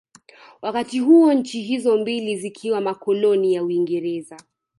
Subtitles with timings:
[0.61, 4.37] Wakati huo nchi hizo mbili zikiwa makoloni ya Uingereza